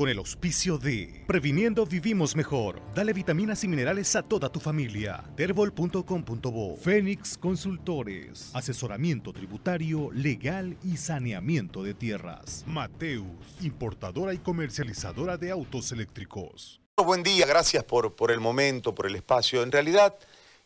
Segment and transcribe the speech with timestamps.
[0.00, 2.80] con el auspicio de Previniendo Vivimos Mejor.
[2.94, 5.22] Dale vitaminas y minerales a toda tu familia.
[5.36, 8.50] Terbol.com.bo Fénix Consultores.
[8.54, 12.64] Asesoramiento tributario, legal y saneamiento de tierras.
[12.66, 13.26] Mateus,
[13.60, 16.80] importadora y comercializadora de autos eléctricos.
[16.96, 19.62] Buen día, gracias por, por el momento, por el espacio.
[19.62, 20.16] En realidad,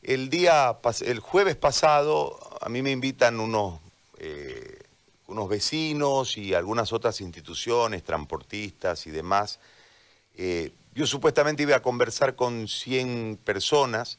[0.01, 3.81] el día, el jueves pasado, a mí me invitan unos...
[4.21, 4.84] Eh,
[5.35, 9.59] unos vecinos y algunas otras instituciones, transportistas y demás.
[10.37, 14.19] Eh, yo supuestamente iba a conversar con 100 personas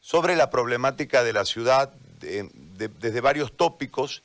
[0.00, 4.22] sobre la problemática de la ciudad desde varios tópicos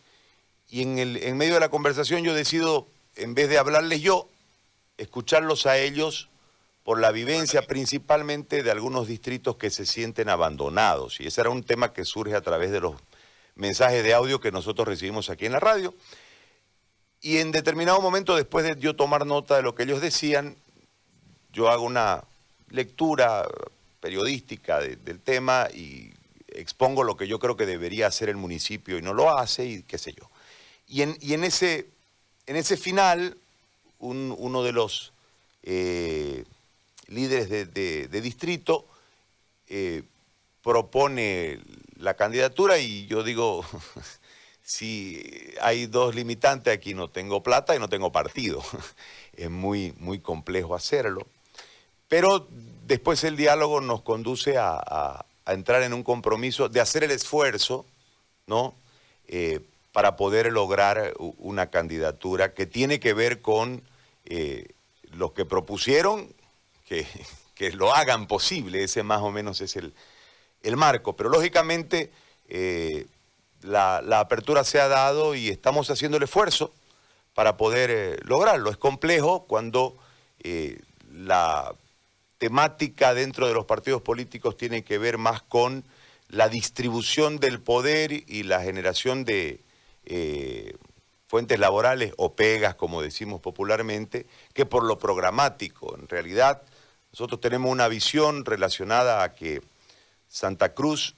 [0.69, 4.27] y en, el, en medio de la conversación yo decido, en vez de hablarles yo,
[4.97, 6.29] escucharlos a ellos
[6.83, 11.19] por la vivencia principalmente de algunos distritos que se sienten abandonados.
[11.21, 12.95] Y ese era un tema que surge a través de los
[13.55, 15.95] mensajes de audio que nosotros recibimos aquí en la radio.
[17.25, 20.55] Y en determinado momento, después de yo tomar nota de lo que ellos decían,
[21.51, 22.23] yo hago una
[22.69, 23.47] lectura
[23.99, 26.13] periodística del tema y
[26.49, 29.81] expongo lo que yo creo que debería hacer el municipio y no lo hace y
[29.81, 30.29] qué sé yo.
[30.87, 31.87] Y en, ese,
[32.45, 33.35] en ese final,
[33.97, 35.11] uno de los
[35.63, 36.43] eh,
[37.07, 38.85] líderes de, distrito
[39.67, 40.03] eh,
[40.61, 41.59] propone
[41.97, 43.65] la candidatura y yo digo,
[44.65, 48.63] si hay dos limitantes, aquí no tengo plata y no tengo partido.
[49.37, 51.27] es muy, muy complejo hacerlo.
[52.07, 52.47] Pero
[52.87, 57.85] después el diálogo nos conduce a, entrar en un compromiso de hacer el esfuerzo,
[58.47, 58.73] ¿no?
[59.27, 59.59] Eh,
[59.91, 63.83] para poder lograr una candidatura que tiene que ver con
[64.25, 64.69] eh,
[65.11, 66.33] los que propusieron
[66.87, 67.05] que,
[67.73, 68.83] lo hagan posible.
[68.83, 69.93] Ese más o menos es el,
[70.75, 71.15] marco.
[71.15, 72.11] Pero lógicamente
[72.49, 73.05] eh,
[73.65, 76.73] la, apertura se ha dado y estamos haciendo el esfuerzo
[77.33, 78.69] para poder eh, lograrlo.
[78.69, 79.97] Es complejo cuando
[80.43, 80.79] eh,
[81.11, 81.73] la
[82.37, 85.83] temática dentro de los partidos políticos tiene que ver más con
[86.29, 89.61] la distribución del poder y la generación de
[90.05, 90.75] eh,
[91.27, 95.95] fuentes laborales o pegas, como decimos popularmente, que por lo programático.
[95.97, 96.61] En realidad,
[97.11, 99.61] nosotros tenemos una visión relacionada a que
[100.27, 101.15] Santa Cruz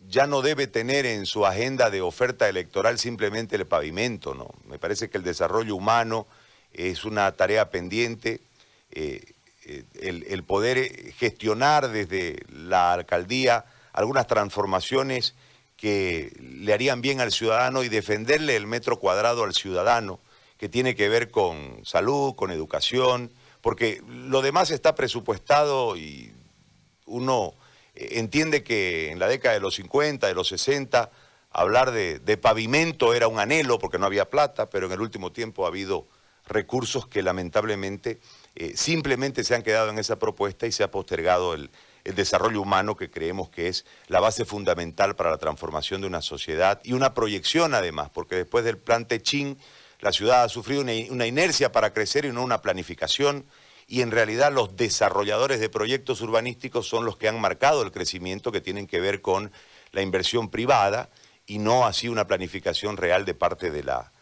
[0.00, 4.50] ya no debe tener en su agenda de oferta electoral simplemente el pavimento, ¿no?
[4.66, 6.26] Me parece que el desarrollo humano
[6.72, 8.40] es una tarea pendiente,
[8.92, 9.34] eh,
[9.66, 15.34] eh, el, poder gestionar desde la alcaldía algunas transformaciones
[15.76, 20.20] que le harían bien al ciudadano y defenderle el metro cuadrado al ciudadano,
[20.58, 26.32] que tiene que ver con salud, con educación, porque lo demás está presupuestado y
[27.06, 27.54] uno
[27.98, 31.10] entiende que en la década de los 50, de los 60,
[31.50, 35.64] hablar de, pavimento era un anhelo porque no había plata, pero en el último tiempo
[35.64, 36.06] ha habido
[36.46, 38.20] recursos que lamentablemente
[38.54, 41.70] eh, simplemente se han quedado en esa propuesta y se ha postergado el,
[42.04, 46.80] desarrollo humano que creemos que es la base fundamental para la transformación de una sociedad
[46.82, 49.58] y una proyección además, porque después del plan Techín
[50.00, 53.44] la ciudad ha sufrido una, una inercia para crecer y no una planificación
[53.88, 58.52] y en realidad los desarrolladores de proyectos urbanísticos son los que han marcado el crecimiento
[58.52, 59.50] que tienen que ver con
[59.92, 61.08] la inversión privada
[61.46, 64.12] y no así una planificación real de parte de la,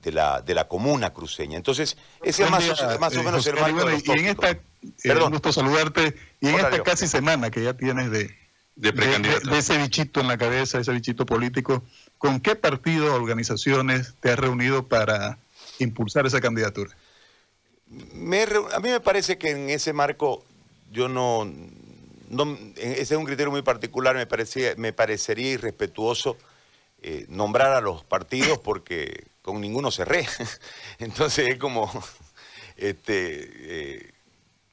[0.00, 1.56] de la, de la comuna cruceña.
[1.56, 6.14] Entonces, ese es más, o, menos el marco de Y en esta, eh, gusto saludarte,
[6.40, 8.32] y en esta casi semana que ya tienes de,
[8.76, 11.82] de, de, ese bichito en la cabeza, ese bichito político,
[12.18, 15.38] ¿con qué partidos o organizaciones te has reunido para
[15.80, 16.96] impulsar esa candidatura?
[17.88, 20.44] A mí me parece que en ese marco
[20.90, 21.50] yo no,
[22.76, 26.36] ese es un criterio muy particular, me, parecía, me parecería irrespetuoso
[27.02, 30.26] eh, nombrar a los partidos porque con ninguno cerré.
[30.98, 31.90] Entonces es como
[32.76, 34.12] este, eh,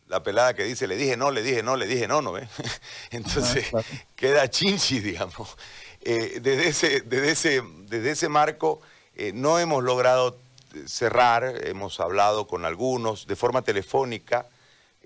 [0.07, 2.33] la pelada que dice, le dije no, le dije no, le dije no, ¿no?
[3.11, 3.81] Entonces ah,
[4.15, 5.55] queda chinchi, digamos.
[6.01, 8.81] Eh, desde, ese, desde, ese, desde ese marco
[9.35, 10.39] no hemos logrado
[10.87, 14.47] cerrar, hemos hablado con algunos de forma telefónica,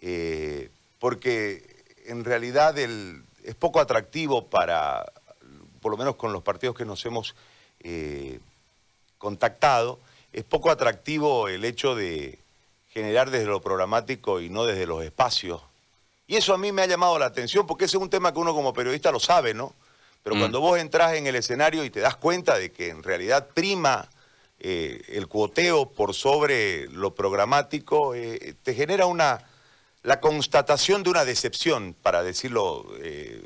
[0.01, 0.69] eh,
[0.99, 5.11] porque en realidad es poco atractivo para,
[5.81, 7.35] por lo menos con los partidos que nos hemos
[7.81, 8.39] eh,
[9.17, 9.99] contactado,
[10.33, 12.39] es poco atractivo el hecho de
[12.89, 15.61] generar desde lo programático y no desde los espacios.
[16.27, 18.39] Y eso a mí me ha llamado la atención, porque ese es un tema que
[18.39, 19.73] uno como periodista lo sabe, ¿no?
[20.23, 20.39] Pero mm.
[20.39, 24.09] cuando vos entras en el escenario y te das cuenta de que en realidad prima
[24.59, 29.47] eh, el cuoteo por sobre lo programático, eh, te genera una,
[30.01, 33.41] la constatación de una decepción, para decirlo eh,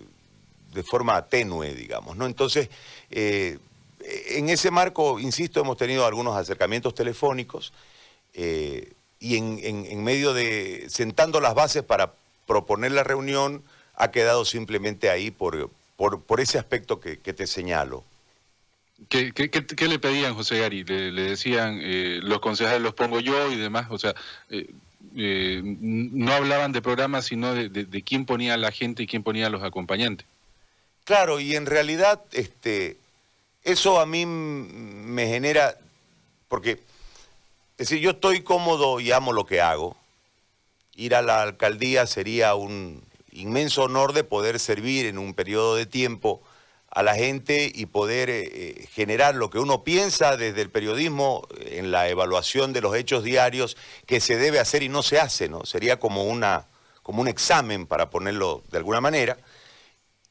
[0.73, 2.15] de forma tenue, digamos.
[2.15, 2.25] ¿no?
[2.25, 2.69] Entonces,
[3.09, 7.73] en ese marco, insisto, hemos tenido algunos acercamientos telefónicos.
[8.33, 12.13] y en, medio de sentando las bases para
[12.47, 13.63] proponer la reunión,
[13.95, 18.03] ha quedado simplemente ahí por, por, ese aspecto que, te señalo.
[19.09, 20.83] ¿Qué, le pedían, José Gari?
[20.83, 24.13] Le, decían, eh, los concejales los pongo yo y demás, o sea,
[24.49, 24.67] eh,
[25.15, 29.47] eh, no hablaban de programas, sino de, quién ponía a la gente y quién ponía
[29.47, 30.25] a los acompañantes.
[31.03, 32.97] Claro, y en realidad este,
[33.63, 35.77] eso a mí me genera,
[36.47, 36.79] porque
[37.77, 39.97] es decir, yo estoy cómodo y amo lo que hago.
[40.95, 43.01] Ir a la alcaldía sería un
[43.31, 46.43] inmenso honor de poder servir en un periodo de tiempo
[46.91, 51.47] a la gente y poder eh, eh, generar lo que uno piensa desde el periodismo
[51.59, 55.47] en la evaluación de los hechos diarios que se debe hacer y no se hace,
[55.47, 55.65] ¿no?
[55.65, 56.67] Sería como, una,
[57.01, 59.37] como un examen, para ponerlo de alguna manera,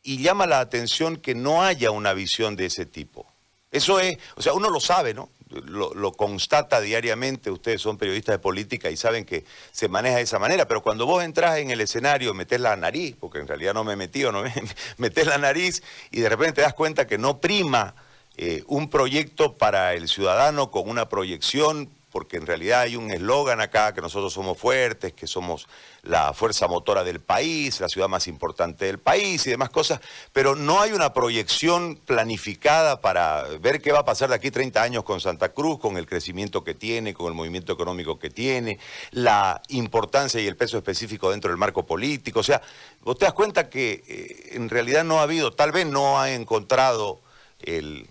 [0.02, 3.26] y llama la atención que no haya una visión de ese tipo.
[3.70, 5.30] Eso es, o sea, uno lo sabe, ¿no?
[5.50, 10.38] Lo, constata diariamente, ustedes son periodistas de política y saben que se maneja de esa
[10.38, 13.84] manera, pero cuando vos entras en el escenario, metés la nariz, porque en realidad no
[13.84, 14.42] me metí o no
[14.96, 17.94] metés la nariz y de repente te das cuenta que no prima
[18.36, 23.60] eh, un proyecto para el ciudadano con una proyección porque en realidad hay un eslogan
[23.60, 25.68] acá que nosotros somos fuertes, que somos
[26.02, 30.00] la fuerza motora del país, la ciudad más importante del país y demás cosas,
[30.32, 34.82] pero no hay una proyección planificada para ver qué va a pasar de aquí 30
[34.82, 38.78] años con Santa Cruz, con el crecimiento que tiene, con el movimiento económico que tiene,
[39.10, 42.40] la importancia y el peso específico dentro del marco político.
[42.40, 42.62] O sea,
[43.02, 46.32] vos te das cuenta que eh, en realidad no ha habido, tal vez no ha
[46.32, 47.20] encontrado
[47.60, 48.08] el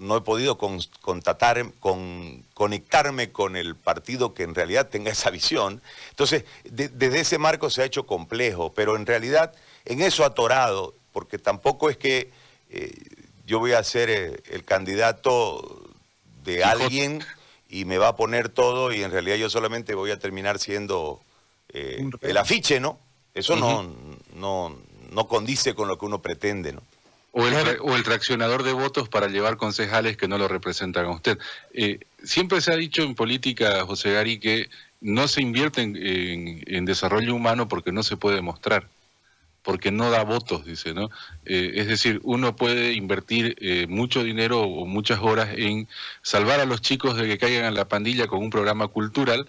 [0.00, 0.80] no he podido con,
[2.54, 5.82] conectarme con el partido que en realidad tenga esa visión.
[6.10, 9.54] Entonces, desde ese marco se ha hecho complejo, pero en realidad
[9.84, 12.30] en eso atorado, porque tampoco es que
[12.70, 12.92] eh,
[13.46, 15.82] yo voy a ser eh, el candidato
[16.44, 17.24] de alguien
[17.68, 21.20] y me va a poner todo y en realidad yo solamente voy a terminar siendo
[21.70, 22.98] eh, el afiche, ¿no?
[23.34, 23.92] Eso no,
[24.34, 24.76] no,
[25.10, 26.82] no condice con lo que uno pretende, ¿no?
[27.36, 31.36] O el, traccionador de votos para llevar concejales que no lo representan a usted.
[31.72, 34.70] Eh, siempre se ha dicho en política, José Gari, que
[35.00, 38.88] no se invierte en, desarrollo humano porque no se puede mostrar,
[39.62, 41.10] porque no da votos, dice, ¿no?
[41.44, 45.88] Eh, es decir, uno puede invertir eh, mucho dinero o muchas horas en
[46.22, 49.48] salvar a los chicos de que caigan en la pandilla con un programa cultural,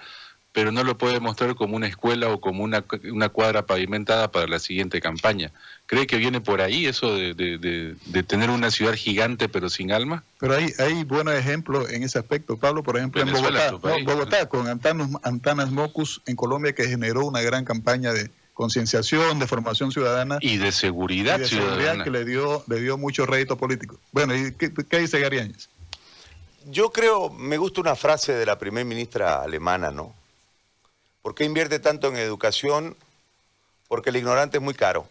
[0.56, 4.48] pero no lo puede mostrar como una escuela o como una, una cuadra pavimentada para
[4.48, 5.52] la siguiente campaña.
[5.86, 10.24] ¿Cree que viene por ahí eso de, tener una ciudad gigante pero sin alma?
[10.40, 14.70] Pero hay, hay buenos ejemplos en ese aspecto, Pablo, por ejemplo en Bogotá, Bogotá con
[14.70, 20.38] Antanas, Antanas Mocus en Colombia que generó una gran campaña de concienciación, de formación ciudadana.
[20.40, 24.00] Y de seguridad, de seguridad que le dio, le dio mucho rédito político.
[24.14, 25.68] Bueno, ¿y qué, dice Gariáñez?
[26.68, 30.16] Yo creo, me gusta una frase de la primer ministra alemana, ¿no?
[31.26, 32.96] ¿Por qué invierte tanto en educación?
[33.88, 35.10] Porque el ignorante es muy caro.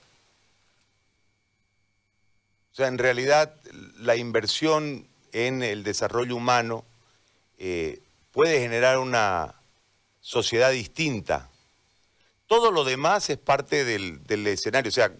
[2.70, 3.52] O sea, en realidad
[3.98, 6.84] la inversión en el desarrollo humano
[7.58, 7.98] eh,
[8.30, 9.54] puede generar una
[10.20, 11.48] sociedad distinta.
[12.46, 14.90] Todo lo demás es parte del, escenario.
[14.90, 15.10] O sea,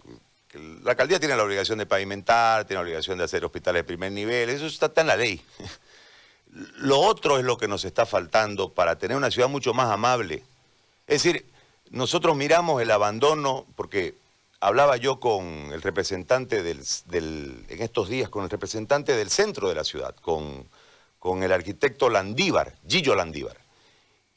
[0.53, 4.13] la alcaldía tiene la obligación de pavimentar, tiene la obligación de hacer hospitales de primer
[4.13, 5.43] nivel, eso está, está en la ley.
[6.77, 10.45] Lo otro es lo que nos está faltando para tener una ciudad mucho más amable
[11.07, 11.45] es decir,
[11.91, 14.15] nosotros miramos el abandono, porque
[14.59, 16.79] hablaba yo con el representante del,
[17.69, 20.67] en estos días, con el representante del centro de la ciudad, con,
[21.19, 23.57] con el arquitecto Landívar, Gillo Landívar.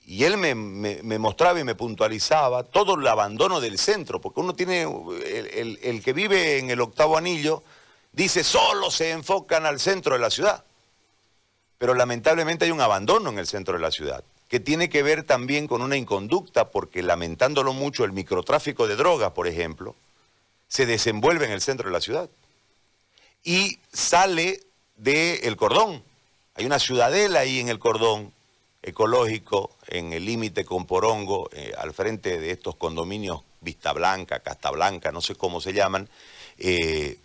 [0.05, 4.83] Y él me, mostraba y me puntualizaba todo el abandono del centro, porque uno tiene,
[4.83, 7.63] el, el que vive en el octavo anillo,
[8.13, 10.65] dice, solo se enfocan al centro de la ciudad.
[11.79, 15.25] Pero lamentablemente hay un abandono en el centro de la ciudad que tiene que ver
[15.25, 19.95] también con una inconducta, porque lamentándolo mucho, el microtráfico de drogas, por ejemplo,
[20.69, 22.31] se desenvuelve en el centro de la ciudad
[23.45, 24.61] y sale
[24.97, 26.03] del cordón.
[26.55, 28.33] Hay una ciudadela ahí en el cordón
[28.83, 34.71] ecológico, en el límite con Porongo, eh, al frente de estos condominios Vista Blanca, Casta
[34.71, 36.09] Blanca, no sé cómo se llaman,
[36.59, 37.19] eh,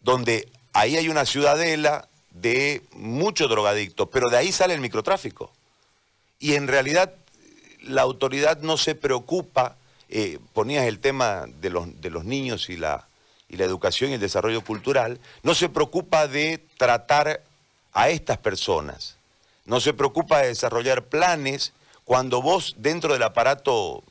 [0.00, 5.50] donde ahí hay una ciudadela de muchos drogadictos, pero de ahí sale el microtráfico
[6.42, 7.14] y en realidad
[7.82, 9.76] la autoridad no se preocupa,
[10.08, 13.06] eh, ponías el tema de los, de los niños y la,
[13.48, 17.42] y la educación y el desarrollo cultural, no se preocupa de tratar
[17.92, 19.16] a estas personas,
[19.66, 21.72] no se preocupa de desarrollar planes
[22.04, 24.02] cuando vos dentro del aparato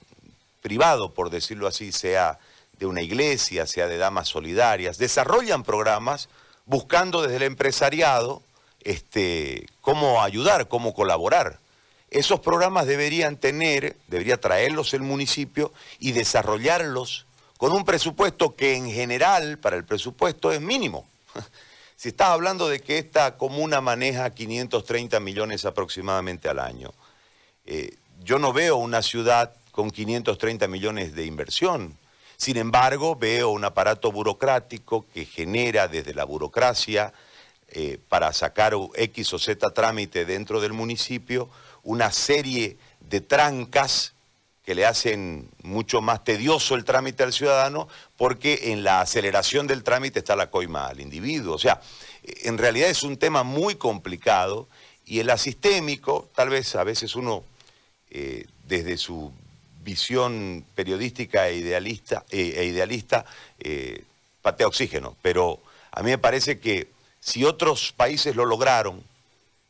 [0.61, 2.39] privado, por decirlo así, sea
[2.79, 6.29] de una iglesia, sea de damas solidarias, desarrollan programas
[6.65, 8.41] buscando desde el empresariado
[8.85, 11.59] este, cómo ayudar, cómo colaborar.
[12.11, 17.25] Esos programas deberían tener, debería traerlos el municipio y desarrollarlos
[17.57, 21.07] con un presupuesto que en general para el presupuesto es mínimo.
[22.01, 26.91] Si estás hablando de que esta comuna maneja 530 millones aproximadamente al año,
[27.67, 31.95] eh, yo no veo una ciudad con 530 millones de inversión.
[32.37, 37.13] Sin embargo, veo un aparato burocrático que genera desde la burocracia
[37.71, 41.49] eh, para sacar X o Z trámite dentro del municipio
[41.83, 44.13] una serie de trancas
[44.63, 49.83] que le hacen mucho más tedioso el trámite al ciudadano, porque en la aceleración del
[49.83, 51.55] trámite está la coima al individuo.
[51.55, 51.81] O sea,
[52.23, 54.67] en realidad es un tema muy complicado
[55.05, 57.43] y el asistémico, tal vez a veces uno,
[58.11, 59.31] eh, desde su
[59.83, 63.25] visión periodística e idealista, eh, e idealista
[63.59, 64.03] eh,
[64.43, 65.59] patea oxígeno, pero
[65.91, 66.87] a mí me parece que
[67.21, 69.01] si otros países lo lograron,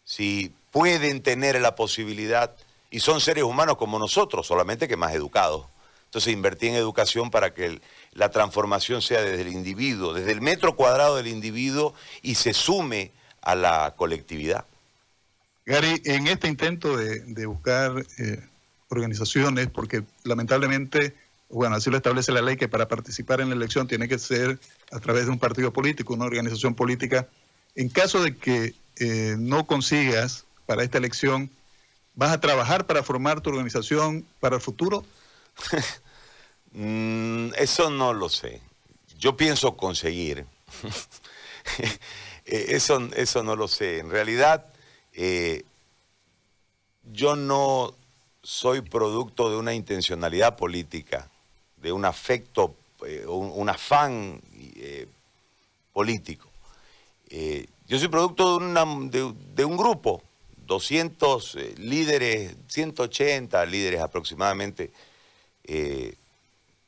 [0.04, 2.56] si pueden tener la posibilidad
[2.90, 5.66] y son seres humanos como nosotros, solamente que más educados.
[6.06, 7.80] Entonces invertí en educación para que
[8.14, 13.12] la transformación sea desde el individuo, desde el metro cuadrado del individuo y se sume
[13.42, 14.66] a la colectividad.
[15.66, 18.44] Gary, en este intento de, buscar eh,
[18.90, 21.16] organizaciones, porque lamentablemente,
[21.50, 24.60] bueno, así lo establece la ley, que para participar en la elección tiene que ser
[24.92, 27.30] a través de un partido político, una organización política,
[27.76, 31.50] en caso de que eh, no consigas para esta elección
[32.16, 35.06] ¿Vas a trabajar para formar tu organización para el futuro?
[36.74, 38.62] Mm, eso no lo sé.
[39.20, 40.46] Yo pienso conseguir.
[42.46, 44.00] Eh, eso, eso no lo sé.
[44.00, 44.66] En realidad,
[45.14, 45.64] eh,
[47.04, 47.94] yo no
[48.42, 51.30] soy producto de una intencionalidad política,
[51.78, 52.74] de un afecto,
[53.28, 54.42] un, afán
[55.94, 56.51] político.
[57.88, 60.22] Yo soy producto de, un grupo
[60.72, 64.92] 200 eh, líderes, 180 líderes aproximadamente,
[65.66, 66.16] eh,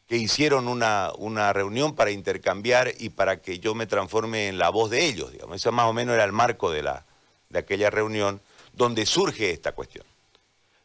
[0.08, 4.70] que hicieron una, una, reunión para intercambiar y para que yo me transforme en la
[4.70, 5.58] voz de ellos, digamos.
[5.58, 7.06] Ese más o menos era el marco de, la,
[7.50, 8.40] de aquella reunión
[8.72, 10.06] donde surge esta cuestión.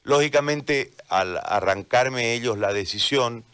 [0.03, 3.45] Lógicamente, al arrancarme ellos la decisión,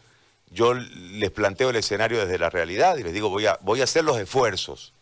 [0.49, 3.83] yo les planteo el escenario desde la realidad y les digo, voy a, voy a
[3.83, 4.94] hacer los esfuerzos.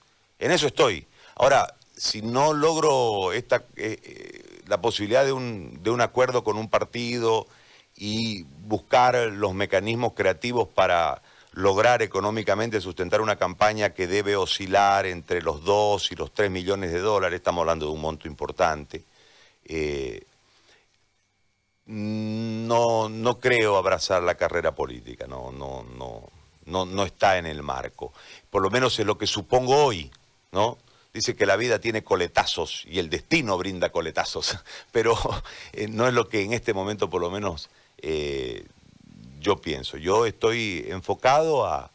[0.43, 1.07] En eso estoy.
[1.35, 6.57] Ahora, si no logro esta, eh, eh, la posibilidad de un, de un acuerdo con
[6.57, 7.47] un partido
[7.95, 11.21] y buscar los mecanismos creativos para
[11.53, 16.91] lograr económicamente sustentar una campaña que debe oscilar entre los 2 y los 3 millones
[16.91, 19.05] de dólares, estamos hablando de un monto importante,
[19.63, 20.25] eh,
[21.85, 26.27] no, no creo abrazar la carrera política, no, no, no,
[26.65, 28.11] no, no está en el marco.
[28.49, 30.11] Por lo menos es lo que supongo hoy,
[30.53, 30.77] ¿no?
[31.13, 34.57] dice que la vida tiene coletazos y el destino brinda coletazos,
[34.91, 35.17] pero
[35.73, 37.69] eh, no es lo que en este momento por lo menos
[37.99, 38.65] eh,
[39.39, 39.97] yo pienso.
[39.97, 41.89] Yo estoy enfocado a,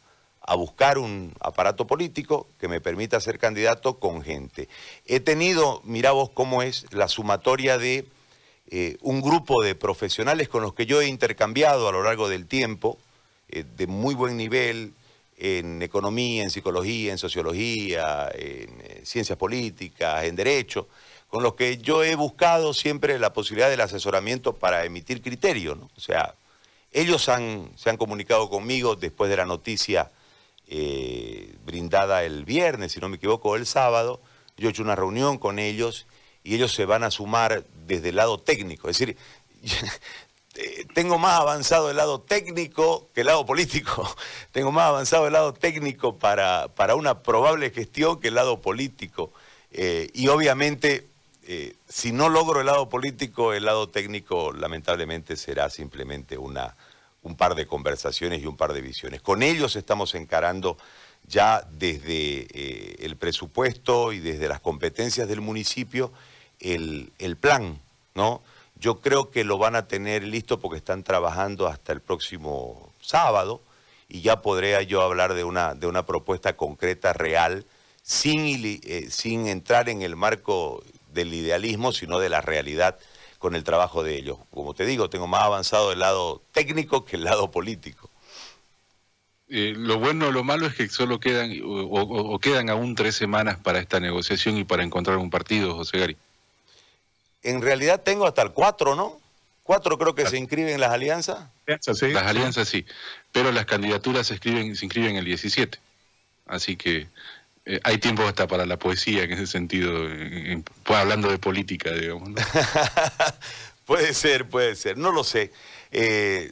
[0.57, 4.67] buscar un aparato político que me permita ser candidato con gente.
[5.05, 8.07] He tenido, mira vos cómo es la sumatoria de
[8.71, 12.47] eh, un grupo de profesionales con los que yo he intercambiado a lo largo del
[12.47, 12.97] tiempo,
[13.47, 14.95] de muy buen nivel,
[15.41, 20.89] en economía, en psicología, en sociología, en eh, ciencias políticas, en derecho,
[21.29, 25.89] con los que yo he buscado siempre la posibilidad del asesoramiento para emitir criterio.
[25.95, 26.35] O sea,
[26.91, 30.11] ellos se han comunicado conmigo después de la noticia
[30.71, 34.21] eh, brindada el viernes, si no me equivoco, el sábado.
[34.55, 36.05] Yo he hecho una reunión con ellos
[36.43, 38.87] y ellos se van a sumar desde el lado técnico.
[38.89, 39.17] Es decir,
[40.55, 44.15] eh, tengo más avanzado el lado técnico que el lado político.
[44.51, 49.31] tengo más avanzado el lado técnico para, para una probable gestión que el lado político.
[49.71, 51.07] Eh, y obviamente,
[51.43, 56.75] eh, si no logro el lado político, el lado técnico lamentablemente será simplemente una,
[57.21, 59.21] un par de conversaciones y un par de visiones.
[59.21, 60.77] Con ellos estamos encarando
[61.27, 66.11] ya desde el presupuesto y desde las competencias del municipio
[66.59, 67.79] el, el plan,
[68.15, 68.41] ¿no?
[68.79, 73.61] Yo creo que lo van a tener listo porque están trabajando hasta el próximo sábado
[74.07, 77.65] y ya podré yo hablar de una, de una propuesta concreta, real,
[78.01, 80.81] sin, eh, sin entrar en el marco
[81.11, 82.97] del idealismo, sino de la realidad
[83.37, 84.37] con el trabajo de ellos.
[84.49, 88.09] Como te digo, tengo más avanzado el lado técnico que el lado político.
[89.49, 93.15] Eh, lo bueno o lo malo es que solo quedan o, o, quedan aún tres
[93.15, 96.17] semanas para esta negociación y para encontrar un partido, José Gari
[97.43, 99.19] en realidad tengo hasta el 4, ¿no?
[99.63, 101.47] Cuatro creo que se inscriben en las alianzas.
[101.67, 102.85] Las alianzas sí,
[103.31, 105.77] pero las candidaturas se, inscriben, se inscriben el 17.
[106.47, 107.07] Así que
[107.65, 110.09] eh, hay tiempo hasta para la poesía en ese sentido,
[110.83, 112.29] pues, hablando de política, digamos.
[113.85, 115.51] Puede ser, puede ser, no lo sé.
[115.91, 116.51] Eh,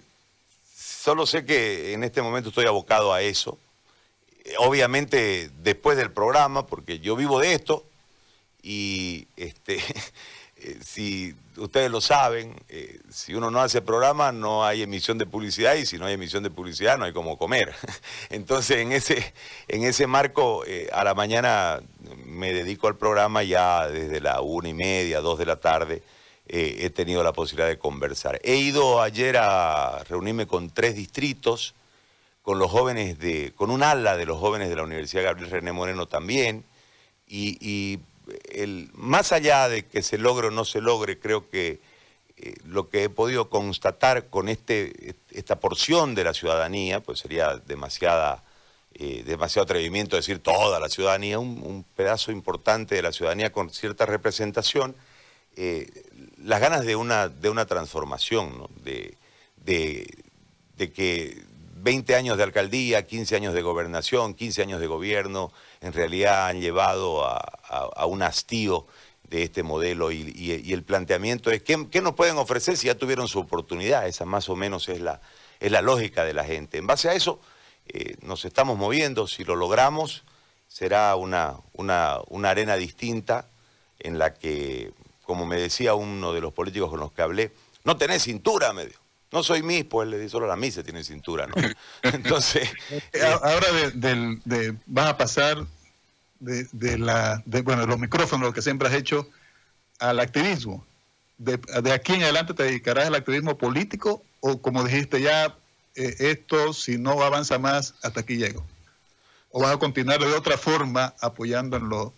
[0.75, 3.60] solo sé que en este momento estoy abocado a eso.
[4.58, 7.86] Obviamente después del programa, porque yo vivo de esto
[8.63, 9.77] y este,
[10.60, 15.28] Eh, si ustedes lo saben, eh, si uno no hace programa no hay emisión de
[15.28, 17.76] publicidad y si no hay emisión de publicidad no hay como comer.
[18.30, 19.34] Entonces en ese,
[19.68, 21.80] en ese marco eh, a la mañana
[22.26, 26.02] me dedico al programa ya desde la una y media, dos de la tarde.
[26.48, 28.40] he tenido la posibilidad de conversar.
[28.44, 31.76] He ido ayer a reunirme con tres distritos,
[32.42, 35.74] con los jóvenes de, con un ala de los jóvenes de la Universidad Gabriel René
[35.74, 36.64] Moreno también,
[37.28, 38.00] y
[38.51, 41.79] el, más allá de que se logre o no se logre, creo que
[42.38, 47.57] eh, lo que he podido constatar con este, esta porción de la ciudadanía, pues sería
[47.57, 48.43] demasiada,
[48.93, 54.05] eh, demasiado atrevimiento decir toda la ciudadanía, un, pedazo importante de la ciudadanía con cierta
[54.05, 54.96] representación,
[55.55, 55.89] eh,
[56.38, 59.17] las ganas de una, de una transformación, de,
[59.65, 61.43] de que
[61.77, 66.62] 20 años de alcaldía, 15 años de gobernación, 15 años de gobierno, en realidad han
[66.62, 68.88] llevado a, un hastío
[69.24, 73.39] de este modelo y, el planteamiento es, ¿qué, nos pueden ofrecer si ya tuvieron su
[73.39, 74.07] oportunidad?
[74.07, 75.22] Esa más o menos es la,
[75.60, 76.77] es la lógica de la gente.
[76.77, 77.39] En base a eso
[77.88, 80.24] eh, nos estamos moviendo, si lo logramos
[80.67, 83.48] será una, una, una arena distinta
[84.00, 84.91] en la que,
[85.24, 87.51] como me decía uno de los políticos con los que hablé,
[87.84, 88.98] no tenés cintura, medio.
[89.31, 91.55] No soy mis, pues le di solo la misa tiene cintura, ¿no?
[92.01, 92.69] Entonces.
[93.12, 95.65] Eh, ahora de, vas a pasar
[96.39, 99.29] de, la, de, bueno, los micrófonos, lo que siempre has hecho,
[100.00, 100.86] al activismo.
[101.38, 101.60] De,
[101.91, 105.55] aquí en adelante te dedicarás al activismo político o como dijiste ya,
[105.96, 108.65] eh, esto si no avanza más, hasta aquí llego.
[109.51, 112.13] O vas a continuar de otra forma apoyando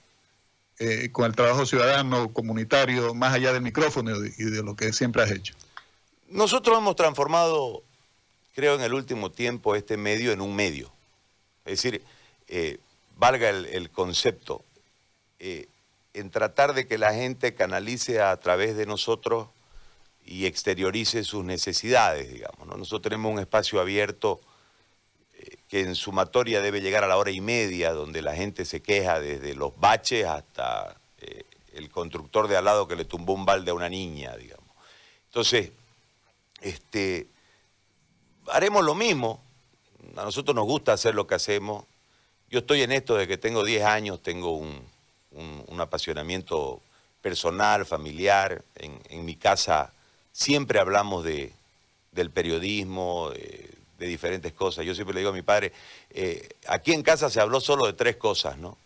[0.78, 5.24] eh, con el trabajo ciudadano, comunitario, más allá del micrófono y de lo que siempre
[5.24, 5.56] has hecho.
[6.30, 7.82] Nosotros hemos transformado,
[8.54, 10.92] creo en el último tiempo, este medio en un medio.
[11.66, 12.04] Es decir,
[12.48, 12.78] eh,
[13.18, 14.64] valga el, concepto,
[15.40, 15.68] eh,
[16.14, 19.48] en tratar de que la gente canalice a través de nosotros
[20.24, 22.68] y exteriorice sus necesidades, digamos.
[22.68, 24.40] Nosotros tenemos un espacio abierto
[25.34, 28.84] eh, que en sumatoria debe llegar a la hora y media, donde la gente se
[28.84, 30.96] queja desde los baches hasta
[31.74, 34.68] el constructor de al lado que le tumbó un balde a una niña, digamos.
[35.28, 35.72] Entonces,
[36.62, 37.28] este,
[38.52, 39.42] haremos lo mismo.
[40.16, 41.86] A nosotros nos gusta hacer lo que hacemos.
[42.50, 44.88] Yo estoy en esto de que tengo 10 años, tengo un,
[45.80, 46.82] apasionamiento
[47.22, 48.64] personal, familiar.
[48.76, 49.94] En, mi casa
[50.32, 51.54] siempre hablamos de,
[52.12, 53.70] del periodismo, de,
[54.08, 54.86] diferentes cosas.
[54.86, 55.74] Yo siempre le digo a mi padre,
[56.10, 58.78] eh, aquí en casa se habló solo de tres cosas, ¿no?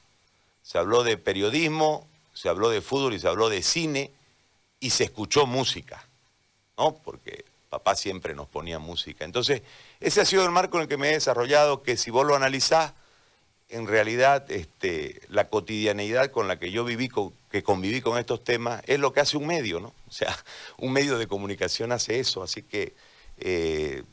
[0.63, 4.11] Se habló de periodismo, se habló de fútbol y se habló de cine
[4.79, 6.05] y se escuchó música,
[6.77, 6.95] ¿no?
[6.95, 9.25] Porque papá siempre nos ponía música.
[9.25, 9.63] Entonces,
[9.99, 12.35] ese ha sido el marco en el que me he desarrollado, que si vos lo
[12.35, 12.93] analizás,
[13.67, 17.09] en realidad este, la cotidianeidad con la que yo viví,
[17.49, 19.91] que conviví con estos temas, es lo que hace un medio, ¿no?
[20.07, 20.37] O sea,
[20.77, 22.93] un medio de comunicación hace eso, así que
[23.39, 24.03] eh,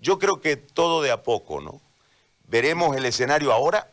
[0.00, 1.82] yo creo que todo de a poco, ¿no?
[2.48, 3.90] Veremos el escenario ahora,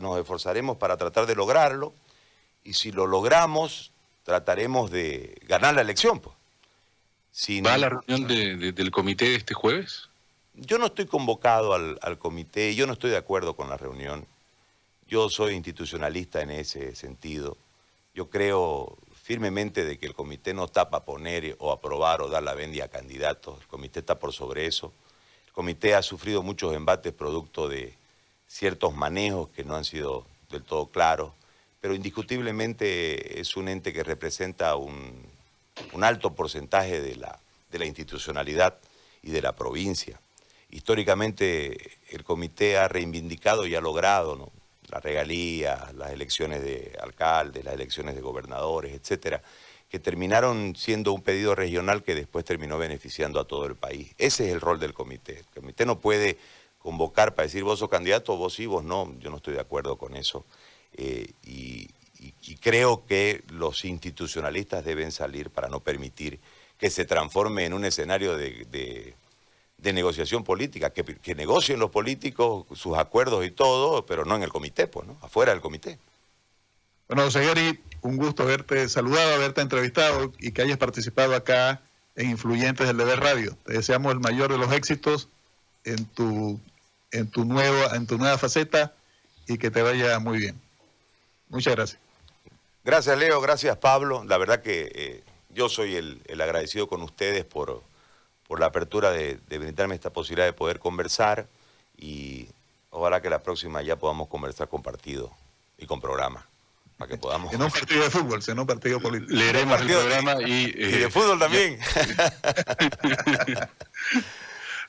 [0.00, 1.94] nos esforzaremos para tratar de lograrlo,
[2.64, 3.92] y si lo logramos,
[4.24, 6.35] trataremos de ganar la elección, pues.
[7.64, 10.08] ¿Va a la reunión del comité este jueves?
[10.54, 14.26] Yo no estoy convocado al, comité, yo no estoy de acuerdo con la reunión.
[15.06, 17.58] Yo soy institucionalista en ese sentido.
[18.14, 22.42] Yo creo firmemente de que el comité no está para poner o aprobar o dar
[22.42, 23.60] la vendia a candidatos.
[23.60, 24.94] El comité está por sobre eso.
[25.46, 27.94] El comité ha sufrido muchos embates producto de
[28.48, 31.32] ciertos manejos que no han sido del todo claros,
[31.80, 35.35] pero indiscutiblemente es un ente que representa un,
[35.92, 37.38] un alto porcentaje de la,
[37.70, 38.78] de la institucionalidad
[39.22, 40.20] y de la provincia.
[40.70, 44.52] Históricamente el comité ha reivindicado y ha logrado
[44.88, 49.42] las regalías, las elecciones de alcaldes, las elecciones de gobernadores, etcétera,
[49.88, 54.12] que terminaron siendo un pedido regional que después terminó beneficiando a todo el país.
[54.18, 55.38] Ese es el rol del comité.
[55.38, 56.38] El comité no puede
[56.78, 59.14] convocar para decir vos sos candidato, vos sí, vos no.
[59.20, 60.44] Yo no estoy de acuerdo con eso.
[60.94, 66.40] Eh, y, y, creo que los institucionalistas deben salir para no permitir
[66.78, 69.14] que se transforme en un escenario de,
[69.82, 74.86] negociación política, que, negocien los políticos sus acuerdos y todo, pero no en el comité,
[74.86, 75.16] pues, ¿no?
[75.22, 75.98] Afuera del comité.
[77.08, 81.80] Bueno, Gary, un gusto haberte saludado, haberte entrevistado y que hayas participado acá
[82.16, 83.56] en Influyentes del Deber Radio.
[83.64, 85.28] Te deseamos el mayor de los éxitos
[85.84, 86.60] en tu,
[87.12, 88.92] en tu, nueva, en tu nueva faceta
[89.46, 90.60] y que te vaya muy bien.
[91.48, 92.05] Muchas gracias.
[92.86, 94.22] Gracias Leo, gracias Pablo.
[94.28, 97.82] La verdad que eh, yo soy el, agradecido con ustedes por,
[98.46, 101.48] por la apertura de, de brindarme esta posibilidad de poder conversar
[101.98, 102.46] y
[102.90, 105.32] ojalá que la próxima ya podamos conversar con partido
[105.76, 106.46] y con programa.
[106.96, 107.52] Para que podamos...
[107.52, 109.32] En un partido de fútbol, sino un partido político.
[109.32, 110.66] Leeremos el programa y...
[110.66, 111.80] y de fútbol también.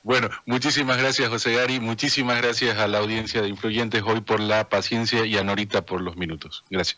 [0.04, 4.70] Bueno, muchísimas gracias José Gary, muchísimas gracias a la audiencia de Influyentes hoy por la
[4.70, 6.64] paciencia y a Norita por los minutos.
[6.70, 6.98] Gracias.